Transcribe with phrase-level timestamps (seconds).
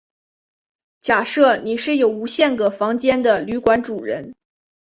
[0.99, 4.33] 假设你是有无限个房间的旅馆主人。